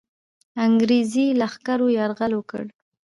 انګرېزي 0.65 1.25
لښکرو 1.39 1.87
یرغل 1.97 2.31
وکړ. 2.35 2.63